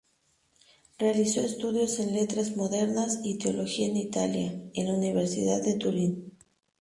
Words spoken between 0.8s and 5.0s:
Realizó estudios en letras modernas y teología en Italia, en la